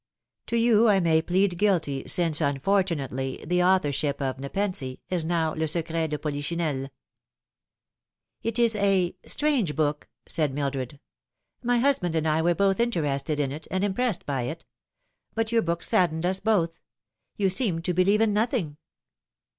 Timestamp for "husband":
11.77-12.15